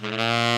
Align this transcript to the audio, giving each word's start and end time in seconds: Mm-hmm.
Mm-hmm. 0.00 0.57